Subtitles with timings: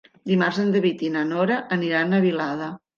[0.29, 2.77] Dimarts en David i na Nora aniran a Vilada.